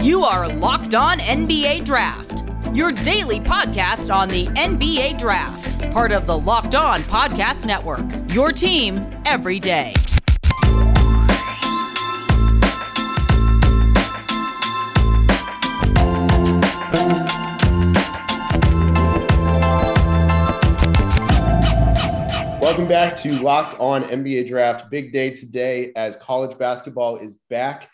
[0.00, 6.24] You are Locked On NBA Draft, your daily podcast on the NBA Draft, part of
[6.24, 8.06] the Locked On Podcast Network.
[8.32, 9.92] Your team every day.
[22.62, 24.90] Welcome back to Locked On NBA Draft.
[24.92, 27.90] Big day today as college basketball is back.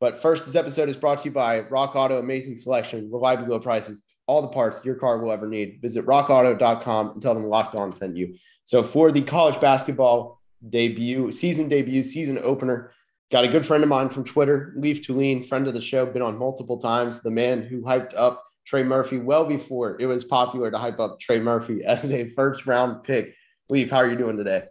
[0.00, 2.18] But first, this episode is brought to you by Rock Auto.
[2.18, 5.78] Amazing selection, reliably low prices, all the parts your car will ever need.
[5.80, 8.34] Visit rockauto.com and tell them Locked On sent you.
[8.64, 12.92] So for the college basketball debut, season debut, season opener,
[13.30, 16.22] got a good friend of mine from Twitter, Leaf Tulane, friend of the show, been
[16.22, 17.20] on multiple times.
[17.20, 21.20] The man who hyped up Trey Murphy well before it was popular to hype up
[21.20, 23.34] Trey Murphy as a first round pick.
[23.70, 24.64] Leaf, how are you doing today?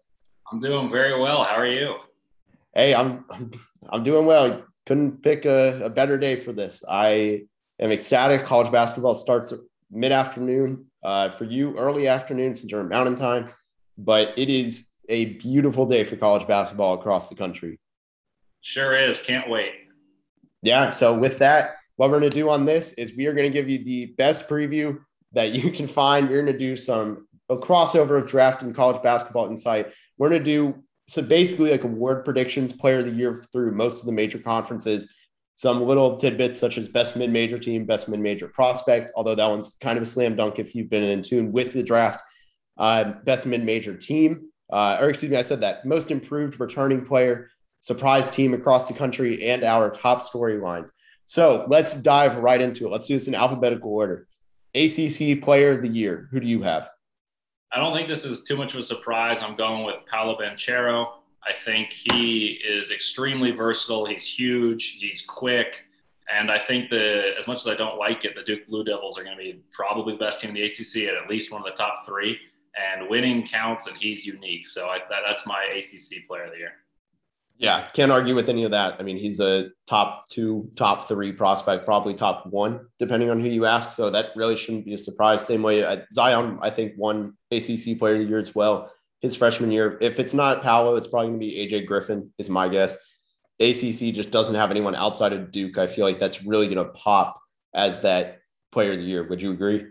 [0.52, 1.44] I'm doing very well.
[1.44, 1.96] How are you?
[2.76, 3.52] Hey, I'm I'm,
[3.90, 4.64] I'm doing well.
[4.86, 6.84] Couldn't pick a, a better day for this.
[6.88, 7.44] I
[7.80, 8.46] am ecstatic.
[8.46, 9.54] College basketball starts
[9.92, 13.50] mid afternoon uh, for you, early afternoon since you're in Mountain Time.
[13.98, 17.80] But it is a beautiful day for college basketball across the country.
[18.62, 19.20] Sure is.
[19.20, 19.74] Can't wait.
[20.62, 20.90] Yeah.
[20.90, 23.54] So with that, what we're going to do on this is we are going to
[23.54, 24.98] give you the best preview
[25.34, 26.30] that you can find.
[26.30, 29.92] We're going to do some a crossover of draft and college basketball insight.
[30.18, 30.84] We're going to do
[31.14, 35.08] so basically like award predictions, player of the year through most of the major conferences.
[35.56, 39.46] Some little tidbits such as best mid major team, best mid major prospect, although that
[39.46, 42.24] one's kind of a slam dunk if you've been in tune with the draft.
[42.80, 47.06] Uh, best mid major team, uh, or excuse me, I said that most improved returning
[47.06, 50.90] player, surprise team across the country, and our top storylines.
[51.26, 52.90] So let's dive right into it.
[52.90, 54.28] Let's do this in alphabetical order.
[54.74, 56.28] ACC player of the year.
[56.32, 56.90] Who do you have?
[57.74, 59.42] I don't think this is too much of a surprise.
[59.42, 61.14] I'm going with Paolo Banchero.
[61.44, 64.06] I think he is extremely versatile.
[64.06, 64.98] He's huge.
[65.00, 65.86] He's quick.
[66.34, 69.18] And I think the as much as I don't like it, the Duke Blue Devils
[69.18, 71.62] are going to be probably the best team in the ACC at at least one
[71.62, 72.38] of the top three.
[72.76, 74.66] And winning counts, and he's unique.
[74.68, 76.74] So I, that, that's my ACC player of the year.
[77.64, 78.98] Yeah, can't argue with any of that.
[79.00, 83.48] I mean, he's a top two, top three prospect, probably top one, depending on who
[83.48, 83.96] you ask.
[83.96, 85.48] So that really shouldn't be a surprise.
[85.48, 88.92] Same way uh, Zion, I think, won ACC Player of the Year as well
[89.22, 89.98] his freshman year.
[90.02, 92.98] If it's not Paolo, it's probably going to be AJ Griffin, is my guess.
[93.62, 95.78] ACC just doesn't have anyone outside of Duke.
[95.78, 97.40] I feel like that's really going to pop
[97.74, 98.40] as that
[98.74, 99.26] Player of the Year.
[99.30, 99.86] Would you agree?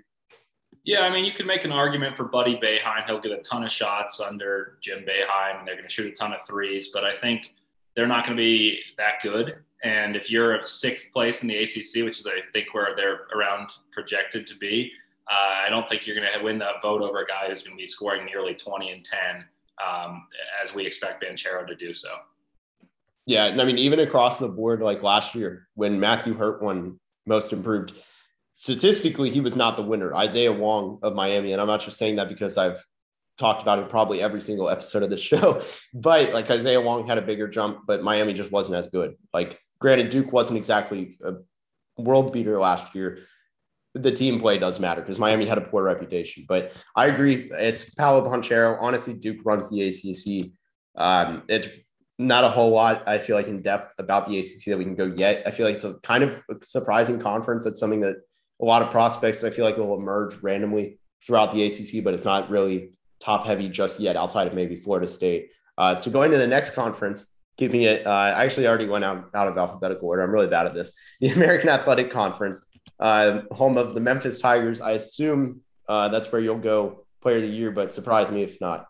[0.84, 3.06] Yeah, I mean, you can make an argument for Buddy Boeheim.
[3.06, 6.14] He'll get a ton of shots under Jim Boeheim, and they're going to shoot a
[6.14, 6.90] ton of threes.
[6.92, 7.54] But I think
[7.94, 9.56] they're not going to be that good.
[9.84, 13.70] And if you're sixth place in the ACC, which is I think where they're around
[13.91, 14.92] projected to be,
[15.30, 17.76] uh, I don't think you're going to win that vote over a guy who's going
[17.76, 19.44] to be scoring nearly 20 and 10,
[19.84, 20.26] um,
[20.62, 22.10] as we expect Banchero to do so.
[23.26, 27.52] Yeah, I mean, even across the board, like last year when Matthew Hurt won Most
[27.52, 27.94] Improved,
[28.54, 30.14] statistically he was not the winner.
[30.14, 32.84] Isaiah Wong of Miami, and I'm not just saying that because I've
[33.38, 35.62] talked about in probably every single episode of the show.
[35.94, 39.16] But like Isaiah Wong had a bigger jump, but Miami just wasn't as good.
[39.32, 41.34] Like, granted, Duke wasn't exactly a
[42.00, 43.19] world beater last year.
[43.94, 46.47] The team play does matter because Miami had a poor reputation.
[46.48, 47.50] But I agree.
[47.53, 48.78] It's Paolo Banchero.
[48.81, 50.50] Honestly, Duke runs the ACC.
[50.97, 51.66] Um, it's
[52.19, 54.94] not a whole lot, I feel like, in depth about the ACC that we can
[54.94, 55.43] go yet.
[55.47, 57.64] I feel like it's a kind of a surprising conference.
[57.64, 58.16] That's something that
[58.60, 62.25] a lot of prospects, I feel like, will emerge randomly throughout the ACC, but it's
[62.25, 65.50] not really top heavy just yet outside of maybe Florida State.
[65.78, 69.30] Uh, so going to the next conference, keeping it, uh, I actually already went out,
[69.34, 70.22] out of alphabetical order.
[70.22, 70.92] I'm really bad at this.
[71.20, 72.60] The American Athletic Conference,
[72.98, 74.80] uh, home of the Memphis Tigers.
[74.80, 78.60] I assume uh, that's where you'll go player of the year, but surprise me if
[78.60, 78.88] not.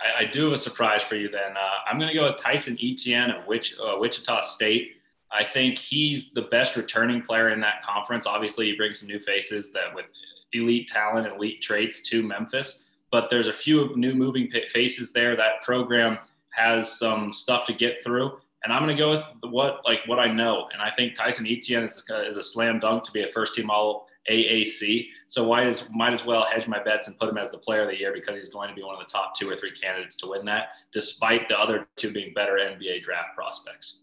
[0.00, 1.56] I, I do have a surprise for you then.
[1.56, 4.92] Uh, I'm going to go with Tyson Etienne of Wich, uh, Wichita State.
[5.30, 8.26] I think he's the best returning player in that conference.
[8.26, 10.06] Obviously, he brings some new faces that with
[10.52, 15.36] elite talent, elite traits to Memphis but there's a few new moving faces there.
[15.36, 16.18] That program
[16.50, 18.32] has some stuff to get through.
[18.64, 21.46] And I'm going to go with what like what I know, and I think Tyson
[21.46, 25.08] Etienne is, is a slam dunk to be a first team All AAC.
[25.26, 27.82] So why is might as well hedge my bets and put him as the player
[27.82, 29.72] of the year because he's going to be one of the top two or three
[29.72, 34.02] candidates to win that, despite the other two being better NBA draft prospects.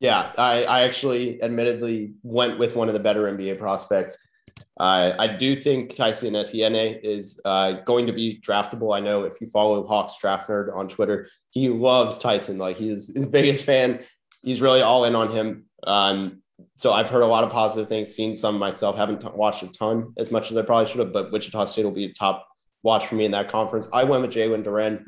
[0.00, 4.18] Yeah, I, I actually admittedly went with one of the better NBA prospects.
[4.78, 8.94] Uh, I do think Tyson Etienne is uh, going to be draftable.
[8.94, 12.58] I know if you follow Hawks Draft Nerd on Twitter, he loves Tyson.
[12.58, 14.00] Like he's his biggest fan.
[14.42, 15.66] He's really all in on him.
[15.86, 16.42] Um,
[16.76, 18.96] so I've heard a lot of positive things, seen some myself.
[18.96, 21.84] Haven't t- watched a ton as much as I probably should have, but Wichita State
[21.84, 22.46] will be a top
[22.82, 23.88] watch for me in that conference.
[23.92, 25.06] I went with Jalen Duren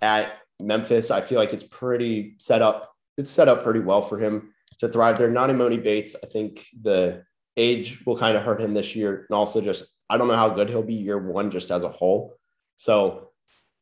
[0.00, 1.10] at Memphis.
[1.10, 2.94] I feel like it's pretty set up.
[3.18, 5.30] It's set up pretty well for him to thrive there.
[5.30, 6.16] Not Emoni Bates.
[6.22, 7.24] I think the
[7.56, 9.26] age will kind of hurt him this year.
[9.28, 11.88] And also just, I don't know how good he'll be year one just as a
[11.88, 12.36] whole.
[12.76, 13.30] So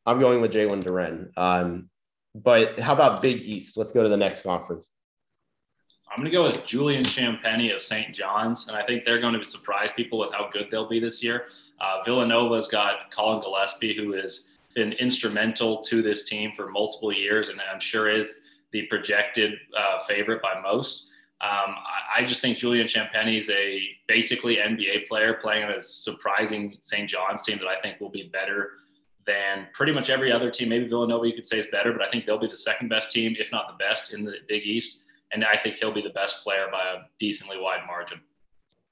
[0.05, 1.37] I'm going with Jalen Duren.
[1.37, 1.89] Um,
[2.33, 3.77] but how about Big East?
[3.77, 4.89] Let's go to the next conference.
[6.09, 8.13] I'm going to go with Julian Champagnie of St.
[8.13, 10.99] John's, and I think they're going to be surprise people with how good they'll be
[10.99, 11.45] this year.
[11.79, 17.47] Uh, Villanova's got Collin Gillespie, who has been instrumental to this team for multiple years,
[17.47, 18.41] and I'm sure is
[18.71, 21.07] the projected uh, favorite by most.
[21.41, 25.81] Um, I, I, just think Julian Champagnie is a basically NBA player playing on a
[25.81, 27.09] surprising St.
[27.09, 28.73] John's team that I think will be better
[29.25, 30.69] than pretty much every other team.
[30.69, 33.11] Maybe Villanova you could say is better, but I think they'll be the second best
[33.11, 35.05] team, if not the best, in the Big East.
[35.33, 38.21] And I think he'll be the best player by a decently wide margin.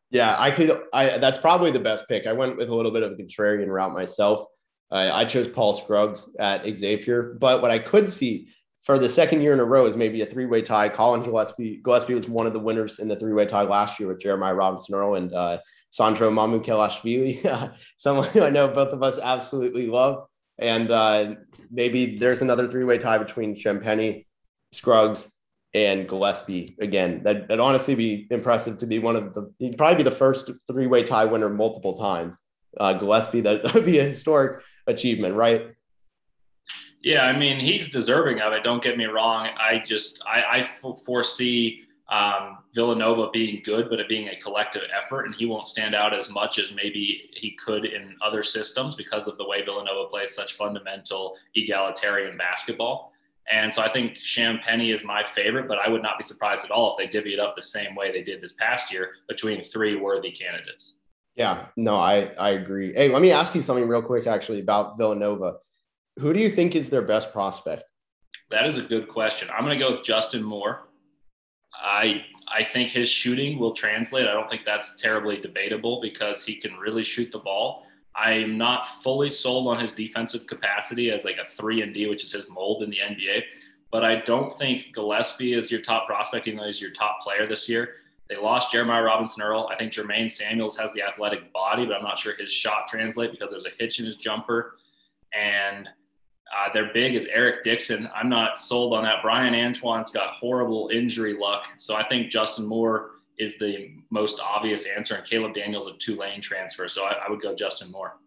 [0.10, 0.72] Yeah, I could.
[0.92, 2.26] I that's probably the best pick.
[2.26, 4.48] I went with a little bit of a contrarian route myself.
[4.92, 8.48] Uh, I chose Paul Scruggs at Xavier, but what I could see
[8.90, 10.90] for the second year in a row is maybe a three-way tie.
[10.90, 14.20] Collin Gillespie, Gillespie was one of the winners in the three-way tie last year with
[14.20, 15.60] Jeremiah Robinson Earl and uh,
[15.92, 20.26] Sandro Mamukelashvili, someone who I know both of us absolutely love.
[20.58, 21.36] And uh,
[21.70, 24.26] maybe there's another three-way tie between Champagnie,
[24.72, 25.32] Scruggs,
[25.76, 27.22] and Gillespie again.
[27.22, 29.54] That would honestly be impressive to be one of the.
[29.60, 32.40] He'd probably be the first three-way tie winner multiple times.
[32.76, 35.76] Uh, Gillespie, that would be a historic achievement, right?
[37.02, 38.64] Yeah, I mean he's deserving of it.
[38.64, 39.50] Don't get me wrong.
[39.58, 45.26] I just I, I foresee um, Villanova being good, but it being a collective effort,
[45.26, 49.28] and he won't stand out as much as maybe he could in other systems because
[49.28, 53.14] of the way Villanova plays such fundamental egalitarian basketball.
[53.52, 56.72] And so I think Champagnie is my favorite, but I would not be surprised at
[56.72, 59.64] all if they divvy it up the same way they did this past year between
[59.64, 60.94] three worthy candidates.
[61.36, 62.94] Yeah, no, I, I agree.
[62.94, 65.58] Hey, let me ask you something real quick, actually, about Villanova.
[66.20, 67.84] Who do you think is their best prospect?
[68.52, 69.48] That is a good question.
[69.56, 70.90] I'm going to go with Justin Moore.
[71.74, 74.28] I I think his shooting will translate.
[74.28, 77.86] I don't think that's terribly debatable because he can really shoot the ball.
[78.16, 82.24] I'm not fully sold on his defensive capacity as like a three and D, which
[82.24, 83.44] is his mold in the NBA.
[83.92, 87.48] But I don't think Gillespie is your top prospect, even though he's your top player
[87.48, 87.94] this year.
[88.28, 89.70] They lost Jeremiah Robinson Earl.
[89.72, 93.32] I think Jermaine Samuels has the athletic body, but I'm not sure his shot translate
[93.32, 94.76] because there's a hitch in his jumper.
[95.34, 95.88] And
[96.56, 98.10] uh, their big is Eric Dixon.
[98.14, 99.22] I'm not sold on that.
[99.22, 101.68] Bryan Antoine's got horrible injury luck.
[101.78, 106.42] So I think Justin Moore is the most obvious answer, and Caleb Daniels a Tulane
[106.42, 106.88] transfer.
[106.88, 108.18] So I, I would go Justin Moore.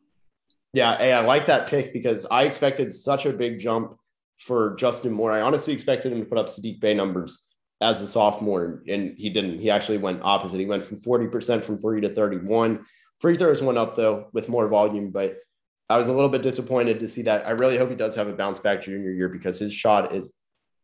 [0.72, 3.98] Yeah, hey, I like that pick because I expected such a big jump
[4.38, 5.32] for Justin Moore.
[5.32, 7.46] I honestly expected him to put up Saddiq Bey numbers
[7.82, 9.58] as a sophomore, and he didn't.
[9.58, 10.58] He actually went opposite.
[10.58, 12.86] He went from 40% from three to 31.
[13.20, 15.36] Free throws went up though with more volume, but
[15.92, 17.46] I was a little bit disappointed to see that.
[17.46, 20.32] I really hope he does have a bounce back junior year because his shot is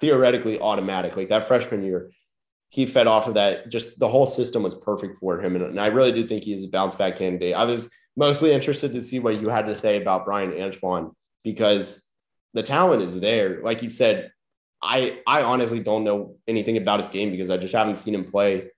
[0.01, 1.17] theoretically automatic.
[1.17, 2.11] Like that freshman year,
[2.69, 3.71] he fed off of that.
[3.71, 5.57] Just the whole system was perfect for him.
[5.57, 7.55] And, and I really do think he he's a bounce back candidate.
[7.55, 11.13] I was mostly interested to see what you had to say about Bryan Antoine
[11.43, 12.07] because
[12.53, 13.63] the talent is there.
[13.63, 14.31] Like you said,
[14.83, 18.31] I I honestly don't know anything about his game because I just haven't seen him
[18.31, 18.69] play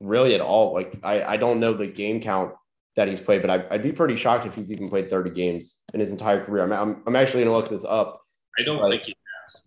[0.00, 0.74] really at all.
[0.74, 2.52] Like I, I don't know the game count
[2.98, 5.78] that he's played, but I, would be pretty shocked if he's even played 30 games
[5.94, 6.64] in his entire career.
[6.64, 8.20] I'm, I'm, I'm actually going to look this up.
[8.58, 9.14] I don't but, think he
[9.44, 9.62] has.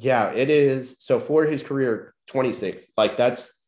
[0.00, 0.94] Yeah, it is.
[1.00, 2.92] So for his career, 26.
[2.96, 3.60] Like that's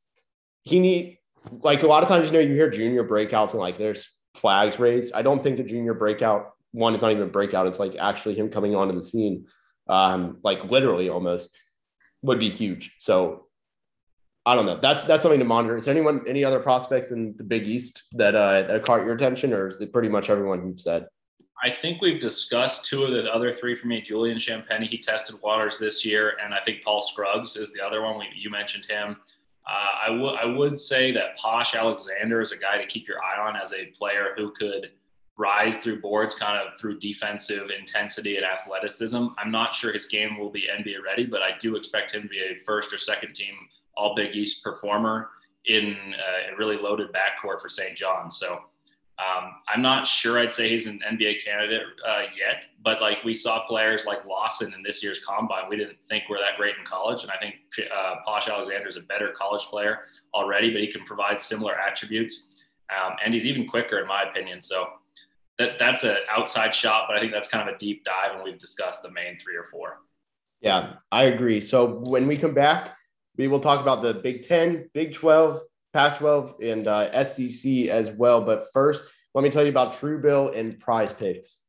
[0.62, 1.18] he need
[1.62, 4.78] like a lot of times, you know, you hear junior breakouts and like there's flags
[4.78, 5.14] raised.
[5.14, 7.66] I don't think the junior breakout one is not even a breakout.
[7.66, 9.46] It's like actually him coming onto the scene,
[9.88, 11.56] um, like literally almost
[12.22, 12.94] would be huge.
[13.00, 13.45] So
[14.46, 14.78] I don't know.
[14.80, 15.76] That's that's something to monitor.
[15.76, 19.14] Is there anyone any other prospects in the Big East that uh, that caught your
[19.14, 21.08] attention, or is it pretty much everyone you've said?
[21.64, 24.00] I think we've discussed two of the other three for me.
[24.00, 28.02] Julian Champagnie, he tested waters this year, and I think Paul Scruggs is the other
[28.02, 28.18] one.
[28.18, 29.16] We, you mentioned him.
[29.68, 33.18] Uh, I would I would say that Posh Alexander is a guy to keep your
[33.24, 34.92] eye on as a player who could
[35.36, 39.26] rise through boards, kind of through defensive intensity and athleticism.
[39.38, 42.28] I'm not sure his game will be NBA ready, but I do expect him to
[42.28, 43.54] be a first or second team
[43.96, 45.30] all Big East performer
[45.66, 47.96] in uh, a really loaded backcourt for St.
[47.96, 48.30] John.
[48.30, 48.60] So
[49.18, 53.34] um, I'm not sure I'd say he's an NBA candidate uh, yet, but like we
[53.34, 56.84] saw players like Lawson in this year's combine, we didn't think we're that great in
[56.84, 57.22] college.
[57.22, 57.54] And I think
[57.94, 60.00] uh, Posh Alexander is a better college player
[60.34, 62.44] already, but he can provide similar attributes.
[62.90, 64.60] Um, and he's even quicker, in my opinion.
[64.60, 64.86] So
[65.58, 68.44] that, that's an outside shot, but I think that's kind of a deep dive, and
[68.44, 70.00] we've discussed the main three or four.
[70.60, 71.60] Yeah, I agree.
[71.60, 72.95] So when we come back,
[73.36, 75.60] we will talk about the Big 10, Big 12,
[75.92, 78.42] Pac 12, and uh, SEC as well.
[78.42, 81.62] But first, let me tell you about Truebill and prize picks.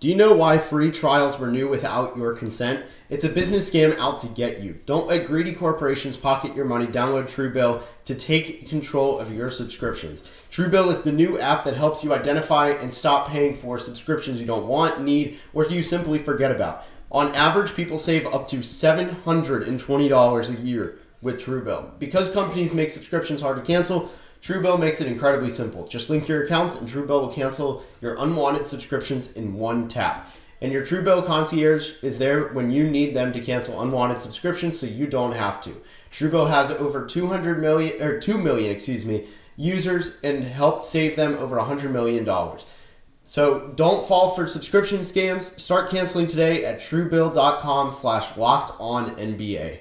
[0.00, 2.86] Do you know why free trials renew without your consent?
[3.10, 4.78] It's a business scam out to get you.
[4.86, 6.86] Don't let greedy corporations pocket your money.
[6.86, 10.22] Download Truebill to take control of your subscriptions.
[10.52, 14.46] Truebill is the new app that helps you identify and stop paying for subscriptions you
[14.46, 16.84] don't want, need, or you simply forget about.
[17.10, 21.98] On average, people save up to $720 a year with Truebill.
[21.98, 24.10] Because companies make subscriptions hard to cancel,
[24.42, 25.86] Truebill makes it incredibly simple.
[25.86, 30.30] Just link your accounts and Truebill will cancel your unwanted subscriptions in one tap.
[30.60, 34.86] And your Truebill concierge is there when you need them to cancel unwanted subscriptions so
[34.86, 35.80] you don't have to.
[36.12, 41.36] Truebill has over 200 million or 2 million, excuse me, users and helped save them
[41.36, 42.66] over 100 million dollars.
[43.28, 45.60] So don't fall for subscription scams.
[45.60, 49.80] Start canceling today at truebill.com slash locked on NBA.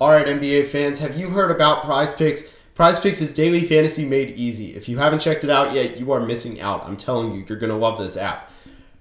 [0.00, 2.44] All right, NBA fans, have you heard about prize picks?
[2.74, 4.74] Prize Picks is daily fantasy made easy.
[4.74, 6.82] If you haven't checked it out yet, you are missing out.
[6.86, 8.50] I'm telling you, you're going to love this app.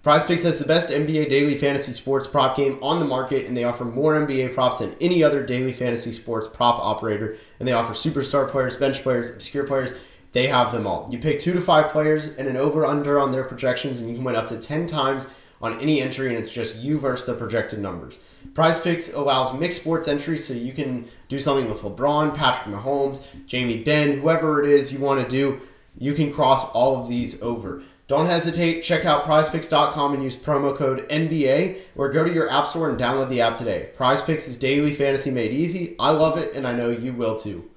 [0.04, 3.56] Prize Picks has the best NBA daily fantasy sports prop game on the market, and
[3.56, 7.38] they offer more NBA props than any other daily fantasy sports prop operator.
[7.60, 9.94] And they offer superstar players, bench players, obscure players.
[10.36, 11.08] They have them all.
[11.10, 14.16] You pick two to five players and an over under on their projections, and you
[14.16, 15.28] can win up to 10 times
[15.62, 18.20] on any entry, and it's just you versus the projected numbers.
[18.54, 23.22] Prize Picks allows mixed sports entries, so you can do something with LeBron, Patrick Mahomes,
[23.46, 25.62] Jamie Benn, whoever it is you want to do.
[25.98, 27.82] You can cross all of these over.
[28.08, 28.82] Don't hesitate.
[28.82, 33.00] Check out prizepicks.com and use promo code NBA or go to your app store and
[33.00, 33.92] download the app today.
[33.96, 35.96] Prize Picks is daily fantasy made easy.
[35.98, 37.70] I love it, and I know you will too.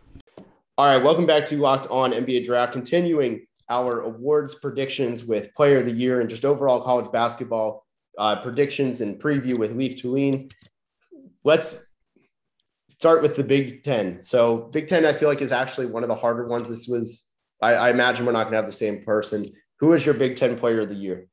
[0.78, 2.73] All right, welcome back to Locked On NBA Draft.
[2.73, 7.85] Continuing our awards predictions with Player of the Year and just overall college basketball
[8.16, 10.50] uh, predictions and preview with Leaf Tulane.
[11.42, 11.85] Let's
[12.87, 14.23] start with the Big Ten.
[14.23, 16.68] So, Big Ten, I feel like, is actually one of the harder ones.
[16.68, 17.26] This was,
[17.61, 19.47] I, I imagine, we're not going to have the same person.
[19.80, 21.26] Who is your Big Ten Player of the Year?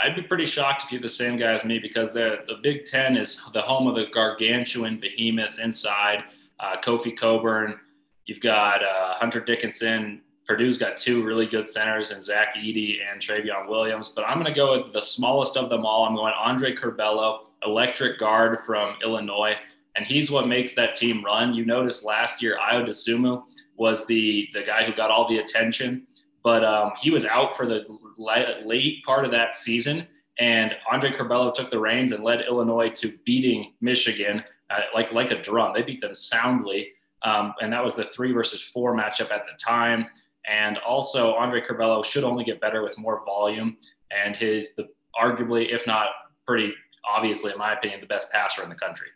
[0.00, 2.84] I'd be pretty shocked if you're the same guy as me because the the Big
[2.84, 6.22] Ten is the home of the gargantuan behemoths inside.
[6.60, 7.78] Uh, Kofi Cockburn,
[8.26, 13.20] you've got uh, Hunter Dickinson, Purdue's got two really good centers in Zach Edey and
[13.20, 16.04] Trevion Williams, but I'm going to go with the smallest of them all.
[16.04, 19.56] I'm going Andre Curbelo, electric guard from Illinois,
[19.96, 21.52] and he's what makes that team run.
[21.52, 23.42] You noticed last year, Ayo Dosunmu
[23.76, 26.06] was the the guy who got all the attention,
[26.44, 27.84] but um, he was out for the
[28.18, 30.06] late part of that season.
[30.38, 35.30] And Andre Curbelo took the reins and led Illinois to beating Michigan uh, like like
[35.32, 35.72] a drum.
[35.74, 36.90] They beat them soundly,
[37.22, 40.06] um, and that was the three versus four matchup at the time.
[40.46, 43.76] And also, Andre Curbelo should only get better with more volume.
[44.10, 44.88] And his, the
[45.20, 46.08] arguably, if not
[46.46, 46.72] pretty
[47.06, 49.08] obviously, in my opinion, the best passer in the country.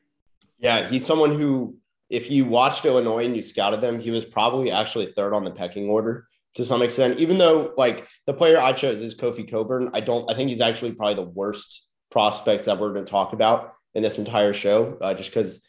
[0.59, 1.77] Yeah, he's someone who,
[2.09, 5.51] if you watched Illinois and you scouted them, he was probably actually third on the
[5.51, 7.19] pecking order to some extent.
[7.19, 10.61] Even though, like, the player I chose is Kofi Cockburn, I don't, I think he's
[10.61, 14.99] actually probably the worst prospect that we're going to talk about in this entire show,
[15.01, 15.67] uh, just because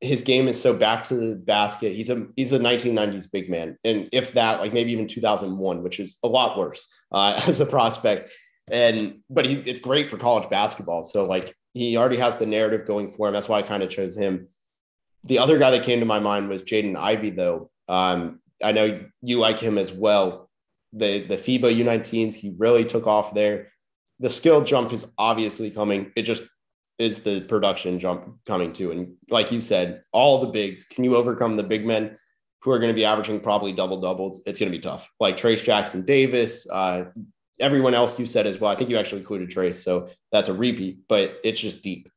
[0.00, 1.94] his game is so back to the basket.
[1.94, 5.98] He's a he's a 1990s big man, and if that, like maybe even 2001, which
[5.98, 8.30] is a lot worse uh, as a prospect.
[8.70, 11.02] And but he's it's great for college basketball.
[11.04, 13.34] So like he already has the narrative going for him.
[13.34, 14.48] That's why I kind of chose him.
[15.24, 17.70] The other guy that came to my mind was Jaden Ivey, though.
[17.88, 20.48] Um, I know you like him as well.
[20.92, 23.72] The the FIBA U19s, he really took off there.
[24.20, 26.12] The skill jump is obviously coming.
[26.16, 26.42] It just
[26.98, 28.90] is the production jump coming to.
[28.90, 32.18] And like you said, all the bigs, can you overcome the big men
[32.60, 34.40] who are going to be averaging probably double doubles?
[34.46, 35.10] It's going to be tough.
[35.20, 37.04] Like Trace Jackson Davis, uh,
[37.60, 38.70] everyone else you said as well.
[38.70, 39.82] I think you actually included Trace.
[39.82, 42.08] so that's a repeat, but it's just deep.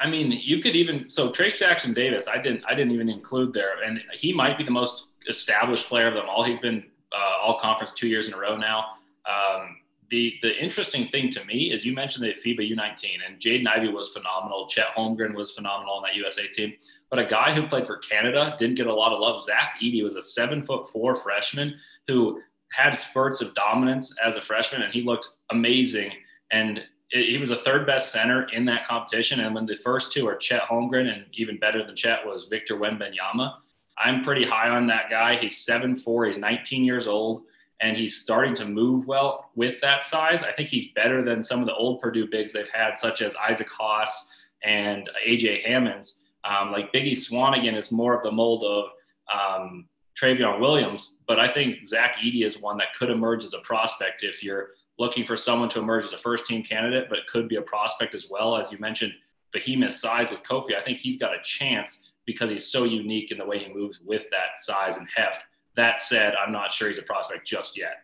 [0.00, 2.28] I mean, you could even so Trace Jackson Davis.
[2.28, 6.06] I didn't I didn't even include there, and he might be the most established player
[6.06, 6.44] of them all.
[6.44, 8.84] He's been uh, all conference two years in a row now.
[9.26, 9.76] Um,
[10.10, 13.88] the the interesting thing to me is you mentioned the FIBA U19 and Jaden Ivey
[13.88, 14.66] was phenomenal.
[14.66, 16.74] Chet Holmgren was phenomenal on that USA team.
[17.10, 19.42] But a guy who played for Canada didn't get a lot of love.
[19.42, 21.74] Zach Edey was a seven foot four freshman
[22.06, 22.40] who
[22.72, 26.10] had spurts of dominance as a freshman and he looked amazing.
[26.50, 26.78] And
[27.10, 29.40] it, he was a third best center in that competition.
[29.40, 32.76] And when the first two are Chet Holmgren and even better than Chet was Victor
[32.76, 33.54] Wembanyama.
[33.98, 35.36] I'm pretty high on that guy.
[35.36, 36.26] He's seven four.
[36.26, 37.44] He's 19 years old
[37.80, 40.42] and he's starting to move well with that size.
[40.42, 43.36] I think he's better than some of the old Purdue bigs they've had, such as
[43.36, 44.30] Isaac Haas
[44.64, 46.22] and AJ Hammons.
[46.44, 48.84] Um, like Biggie Swanigan is more of the mold of
[49.32, 49.86] um,
[50.20, 54.22] Trevion Williams, but I think Zach Edey is one that could emerge as a prospect
[54.22, 57.56] if you're looking for someone to emerge as a first team candidate, but could be
[57.56, 58.56] a prospect as well.
[58.56, 59.12] As you mentioned,
[59.52, 63.38] behemoth size with Kofi, I think he's got a chance because he's so unique in
[63.38, 65.44] the way he moves with that size and heft
[65.76, 67.98] that said, I'm not sure he's a prospect just yet.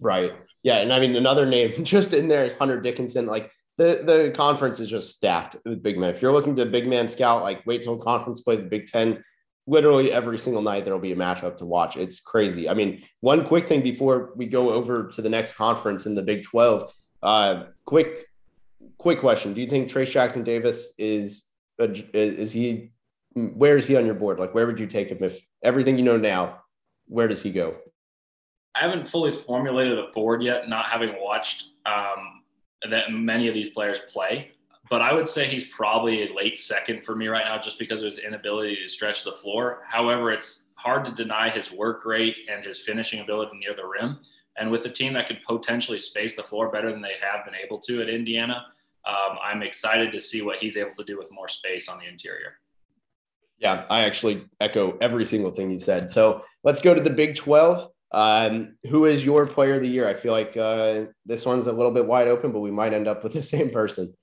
[0.00, 0.32] Right.
[0.62, 0.76] Yeah.
[0.78, 3.26] And I mean, another name just in there is Hunter Dickinson.
[3.26, 6.10] Like the, the conference is just stacked with big men.
[6.10, 9.22] If you're looking to big man scout, like wait till conference play the Big Ten.
[9.66, 11.96] Literally every single night there'll be a matchup to watch.
[11.96, 12.68] It's crazy.
[12.68, 16.22] I mean, one quick thing before we go over to the next conference in the
[16.22, 16.92] Big 12.
[17.22, 18.26] Uh, quick,
[18.96, 21.48] quick question: Do you think Trace Jackson Davis is
[21.78, 22.92] is he?
[23.34, 24.40] Where is he on your board?
[24.40, 26.60] Like, where would you take him if everything you know now?
[27.08, 27.76] Where does he go?
[28.74, 32.42] I haven't fully formulated a board yet, not having watched um,
[32.88, 34.52] that many of these players play.
[34.88, 38.00] But I would say he's probably a late second for me right now, just because
[38.00, 39.82] of his inability to stretch the floor.
[39.86, 44.18] However, it's hard to deny his work rate and his finishing ability near the rim.
[44.56, 47.54] And with a team that could potentially space the floor better than they have been
[47.54, 48.66] able to at Indiana,
[49.06, 52.06] um, I'm excited to see what he's able to do with more space on the
[52.06, 52.54] interior.
[53.58, 56.08] Yeah, I actually echo every single thing you said.
[56.08, 57.88] So let's go to the Big 12.
[58.12, 60.08] Um, who is your player of the year?
[60.08, 63.08] I feel like uh, this one's a little bit wide open, but we might end
[63.08, 64.14] up with the same person.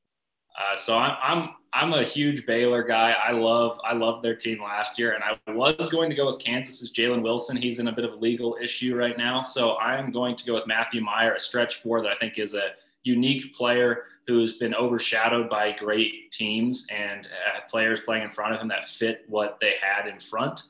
[0.57, 3.11] Uh, so I'm, I'm I'm a huge Baylor guy.
[3.11, 6.41] I love I loved their team last year, and I was going to go with
[6.41, 7.57] Kansas's Jalen Wilson.
[7.57, 10.53] He's in a bit of a legal issue right now, so I'm going to go
[10.53, 12.69] with Matthew Mayer, a stretch four that I think is a
[13.03, 18.61] unique player who's been overshadowed by great teams and uh, players playing in front of
[18.61, 20.63] him that fit what they had in front,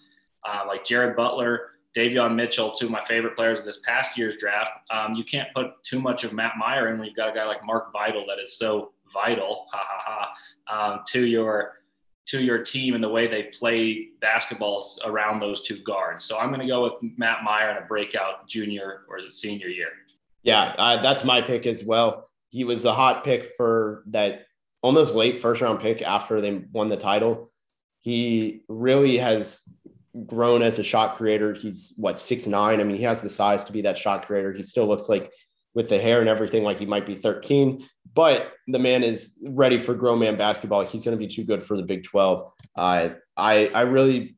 [0.48, 4.36] uh, like Jared Butler Davion Mitchell, two of my favorite players of this past year's
[4.36, 4.72] draft.
[4.92, 7.46] Um, you can't put too much of Matt Mayer in when you've got a guy
[7.46, 10.34] like Mark Vital that is so vital, ha ha
[10.68, 11.76] ha, um, to your
[12.26, 16.24] to your team and the way they play basketball around those two guards.
[16.24, 19.34] So I'm going to go with Matt Mayer in a breakout junior or is it
[19.34, 19.90] senior year?
[20.42, 22.30] Yeah, uh, that's my pick as well.
[22.50, 24.46] He was a hot pick for that
[24.82, 27.52] almost late first round pick after they won the title.
[28.02, 29.62] He really has
[30.26, 31.54] grown as a shot creator.
[31.54, 32.80] He's what six nine.
[32.80, 34.54] I mean, he has the size to be that shot creator.
[34.54, 35.32] He still looks like
[35.74, 39.78] with the hair and everything like he might be 13, but the man is ready
[39.78, 40.86] for grown man basketball.
[40.86, 42.52] He's going to be too good for the Big 12.
[42.78, 44.38] Uh, I I really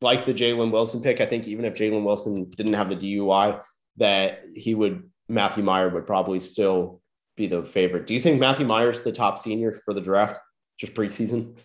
[0.00, 1.20] like the Jalen Wilson pick.
[1.20, 3.60] I think even if Jalen Wilson didn't have the DUI,
[3.96, 6.97] that he would Matthew Mayer would probably still
[7.38, 8.06] be the favorite.
[8.06, 10.38] Do you think Matthew Mayer's the top senior for the draft,
[10.76, 11.56] just preseason?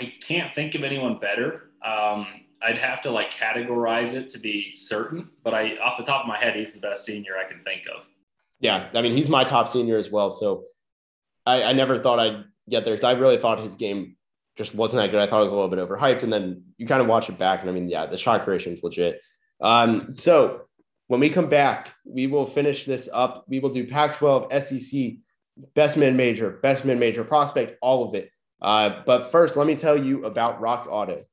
[0.00, 1.70] I can't think of anyone better.
[1.84, 2.26] Um,
[2.62, 6.26] I'd have to like categorize it to be certain, but I off the top of
[6.26, 8.02] my head, he's the best senior I can think of.
[8.58, 10.30] Yeah, I mean he's my top senior as well.
[10.30, 10.64] So
[11.44, 14.16] I, I never thought I'd get there because I really thought his game
[14.56, 15.20] just wasn't that good.
[15.20, 17.38] I thought it was a little bit overhyped, and then you kind of watch it
[17.38, 19.20] back, and I mean, yeah, the shot creation is legit.
[19.60, 20.65] Um, so
[21.08, 23.44] when we come back, we will finish this up.
[23.48, 25.12] We will do Pac-12, SEC,
[25.74, 28.30] best mid major, best mid major prospect, all of it.
[28.60, 31.24] Uh, but first, let me tell you about Rock Auto.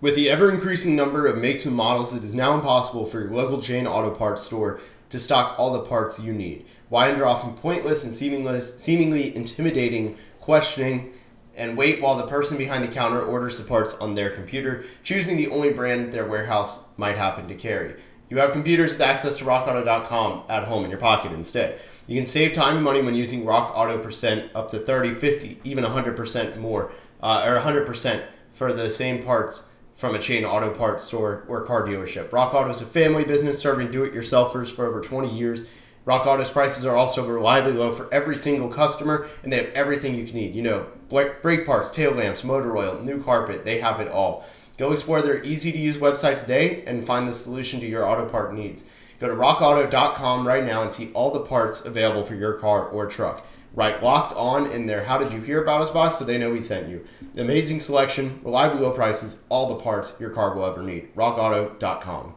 [0.00, 3.30] With the ever increasing number of makes and models, it is now impossible for your
[3.30, 6.66] local chain auto parts store to stock all the parts you need.
[6.90, 11.12] Why endure often pointless and seemingly intimidating questioning
[11.56, 15.36] and wait while the person behind the counter orders the parts on their computer, choosing
[15.36, 17.94] the only brand their warehouse might happen to carry?
[18.34, 21.80] You have computers with access to rockauto.com at home in your pocket instead.
[22.08, 25.60] You can save time and money when using Rock Auto Percent up to 30, 50,
[25.62, 26.90] even 100% more,
[27.22, 31.86] uh, or 100% for the same parts from a chain auto parts store or car
[31.86, 32.32] dealership.
[32.32, 35.66] Rock Auto is a family business serving do it yourselfers for over 20 years.
[36.04, 40.16] Rock Auto's prices are also reliably low for every single customer, and they have everything
[40.16, 40.56] you can need.
[40.56, 44.44] You know, brake parts, tail lamps, motor oil, new carpet, they have it all.
[44.76, 48.28] Go explore their easy to use website today and find the solution to your auto
[48.28, 48.84] part needs.
[49.20, 53.06] Go to rockauto.com right now and see all the parts available for your car or
[53.06, 53.46] truck.
[53.72, 56.50] Right, locked on in their How Did You Hear About Us box so they know
[56.50, 57.04] we sent you.
[57.36, 61.14] Amazing selection, reliably low prices, all the parts your car will ever need.
[61.16, 62.34] RockAuto.com.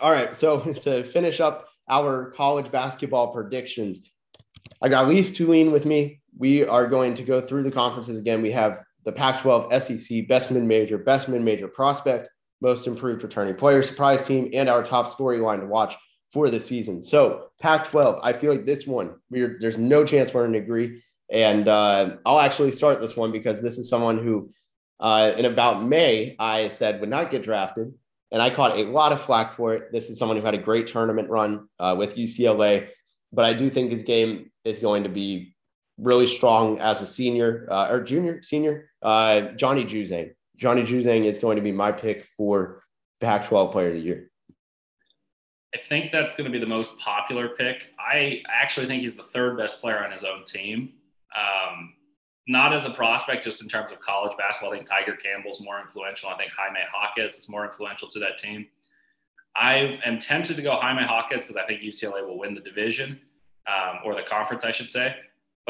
[0.00, 4.12] All right, so to finish up our college basketball predictions,
[4.80, 6.20] I got Leaf Tulane with me.
[6.38, 8.42] We are going to go through the conferences again.
[8.42, 12.28] We have the Pac 12 SEC, best mid major, best mid major prospect,
[12.60, 15.96] most improved returning player, surprise team, and our top storyline to watch
[16.30, 17.02] for the season.
[17.02, 20.58] So Pac 12, I feel like this one, we're, there's no chance we're going to
[20.60, 21.02] agree.
[21.30, 24.50] And uh, I'll actually start this one because this is someone who,
[25.00, 27.92] uh, in about May, I said would not get drafted.
[28.32, 29.90] And I caught a lot of flack for it.
[29.92, 32.88] This is someone who had a great tournament run uh, with UCLA,
[33.32, 35.56] but I do think his game is going to be
[36.00, 38.90] really strong as a senior uh, or junior, senior.
[39.02, 40.32] Uh, Johnny Juzang.
[40.56, 42.82] Johnny Juzang is going to be my pick for
[43.20, 44.30] Pac 12 player of the year.
[45.74, 47.92] I think that's going to be the most popular pick.
[47.98, 50.94] I actually think he's the third best player on his own team.
[51.36, 51.94] Um,
[52.48, 54.72] not as a prospect, just in terms of college basketball.
[54.72, 56.28] I think Tiger Campbell's more influential.
[56.28, 58.66] I think Jaime Jaquez is more influential to that team.
[59.56, 63.20] I am tempted to go Jaime Jaquez because I think UCLA will win the division
[63.68, 65.14] um, or the conference, I should say.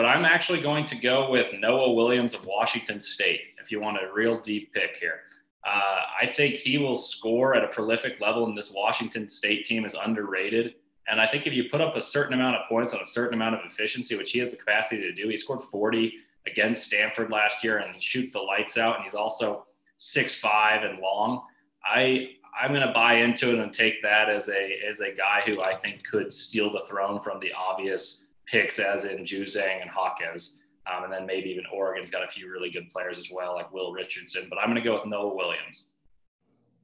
[0.01, 3.99] But I'm actually going to go with Noah Williams of Washington State if you want
[3.99, 5.21] a real deep pick here.
[5.63, 9.85] Uh, I think he will score at a prolific level, and this Washington State team
[9.85, 10.77] is underrated.
[11.07, 13.35] And I think if you put up a certain amount of points on a certain
[13.35, 16.15] amount of efficiency, which he has the capacity to do, he scored 40
[16.47, 19.67] against Stanford last year, and he shoots the lights out, and he's also
[19.99, 21.43] six five and long.
[21.85, 25.43] I I'm going to buy into it and take that as a as a guy
[25.45, 29.91] who I think could steal the throne from the obvious picks, as in Juzang and
[29.91, 30.65] Hawkins.
[30.91, 33.73] Um, and then maybe even Oregon's got a few really good players as well, like
[33.73, 34.47] Will Richardson.
[34.49, 35.91] But I'm going to go with Noah Williams.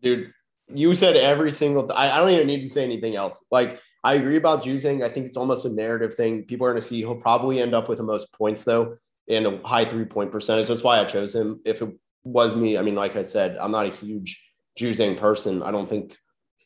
[0.03, 0.33] Dude,
[0.69, 1.83] you said every single.
[1.83, 3.45] Th- I, I don't even need to say anything else.
[3.51, 5.03] Like I agree about Juzang.
[5.03, 6.45] I think it's almost a narrative thing.
[6.45, 6.99] People are going to see.
[6.99, 8.97] He'll probably end up with the most points though,
[9.29, 10.69] and a high three point percentage.
[10.69, 11.61] That's why I chose him.
[11.65, 11.91] If it
[12.23, 14.41] was me, I mean, like I said, I'm not a huge
[14.79, 15.63] Juzang person.
[15.63, 16.17] I don't think,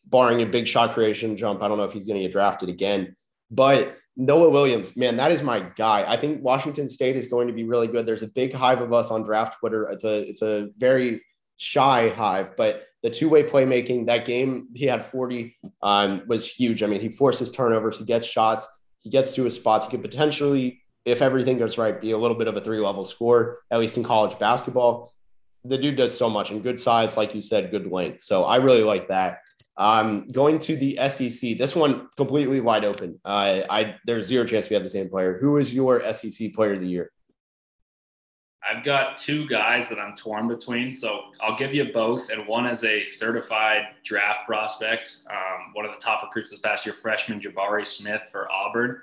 [0.06, 2.68] barring a big shot creation jump, I don't know if he's going to get drafted
[2.68, 3.16] again.
[3.50, 6.04] But Noah Williams, man, that is my guy.
[6.06, 8.04] I think Washington State is going to be really good.
[8.04, 9.84] There's a big hive of us on draft Twitter.
[9.84, 11.22] It's a it's a very
[11.56, 16.82] shy hive, but the two-way playmaking, that game he had 40 um, was huge.
[16.82, 19.86] I mean, he forces turnovers, he gets shots, he gets to his spots.
[19.86, 23.60] He could potentially, if everything goes right, be a little bit of a three-level score,
[23.70, 25.14] at least in college basketball.
[25.64, 28.20] The dude does so much and good size, like you said, good length.
[28.20, 29.38] So I really like that.
[29.76, 33.18] Um, going to the SEC, this one completely wide open.
[33.24, 35.38] Uh, I there's zero chance we have the same player.
[35.38, 37.10] Who is your SEC player of the year?
[38.68, 42.28] I've got two guys that I'm torn between, so I'll give you both.
[42.28, 46.84] And one is a certified draft prospect, um, one of the top recruits this past
[46.84, 49.00] year, freshman Jabari Smith for Auburn.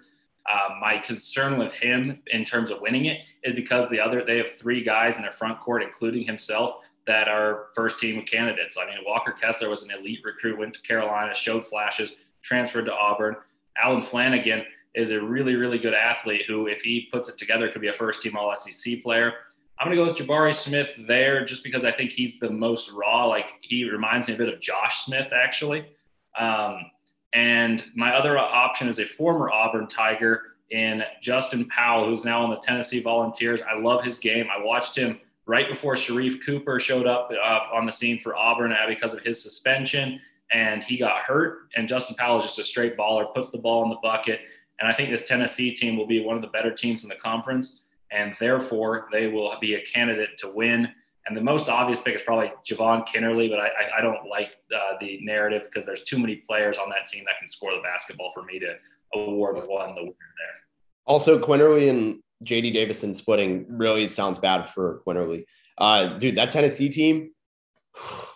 [0.50, 4.38] Um, my concern with him in terms of winning it is because the other they
[4.38, 8.78] have three guys in their front court, including himself, that are first team candidates.
[8.78, 12.12] I mean, Walker Kessler was an elite recruit, went to Carolina, showed flashes,
[12.44, 13.36] transferred to Auburn.
[13.82, 17.82] Allen Flanigan is a really, really good athlete who, if he puts it together, could
[17.82, 19.34] be a first team All SEC player.
[19.80, 22.92] I'm going to go with Jabari Smith there just because I think he's the most
[22.92, 23.26] raw.
[23.26, 25.86] Like he reminds me a bit of Josh Smith, actually.
[26.38, 26.80] Um,
[27.34, 30.42] and my other option is a former Auburn Tiger
[30.72, 33.62] in Justin Powell, who's now on the Tennessee Volunteers.
[33.62, 34.48] I love his game.
[34.52, 38.74] I watched him right before Sharife Cooper showed up uh, on the scene for Auburn
[38.74, 40.20] uh, because of his suspension,
[40.54, 41.70] and he got hurt.
[41.76, 44.42] And Justin Powell is just a straight baller, puts the ball in the bucket.
[44.80, 47.16] And I think this Tennessee team will be one of the better teams in the
[47.16, 47.82] conference,
[48.12, 50.90] and therefore they will be a candidate to win.
[51.26, 54.96] And the most obvious pick is probably Jahvon Quinerly, but I, I, don't like uh,
[55.02, 58.32] the narrative because there's too many players on that team that can score the basketball
[58.34, 58.76] for me to
[59.14, 60.56] award one the winner there.
[61.06, 65.46] Also, Quinerly and JD Davison splitting really sounds bad for Quinerly.
[65.78, 67.32] Uh, dude, that Tennessee team,